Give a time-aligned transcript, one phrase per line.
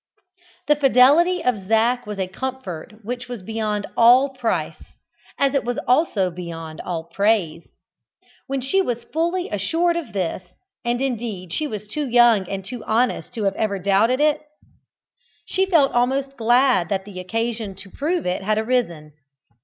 [0.67, 4.81] The fidelity of Zac was a comfort which was beyond all price,
[5.37, 7.67] as it was also beyond all praise.
[8.47, 10.53] When she was fully assured of this
[10.83, 14.41] and indeed she was too young and too honest to have ever doubted it
[15.45, 19.13] she felt almost glad that the occasion to prove it had arisen.